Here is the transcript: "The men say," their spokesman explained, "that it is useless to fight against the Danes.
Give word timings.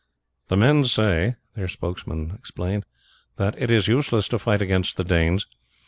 "The 0.47 0.57
men 0.57 0.83
say," 0.85 1.35
their 1.53 1.67
spokesman 1.67 2.31
explained, 2.35 2.85
"that 3.35 3.53
it 3.61 3.69
is 3.69 3.87
useless 3.87 4.27
to 4.29 4.39
fight 4.39 4.59
against 4.59 4.97
the 4.97 5.03
Danes. 5.03 5.45